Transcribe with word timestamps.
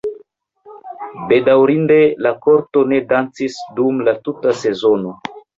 Bedaŭrinde, 1.31 1.99
la 2.27 2.33
kortego 2.47 2.87
ne 2.95 3.03
dancis 3.15 3.61
dum 3.81 4.05
la 4.09 4.19
tuta 4.25 4.59
sezono. 4.65 5.17